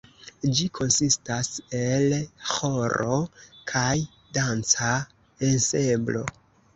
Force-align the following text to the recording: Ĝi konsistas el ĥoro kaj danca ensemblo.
Ĝi 0.59 0.63
konsistas 0.77 1.49
el 1.79 2.15
ĥoro 2.51 3.17
kaj 3.73 3.91
danca 4.39 4.89
ensemblo. 5.51 6.25